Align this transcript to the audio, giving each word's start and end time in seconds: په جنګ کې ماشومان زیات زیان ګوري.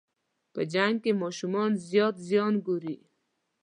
په 0.53 0.61
جنګ 0.73 0.95
کې 1.03 1.11
ماشومان 1.23 1.71
زیات 1.89 2.15
زیان 2.29 2.53
ګوري. 2.67 2.95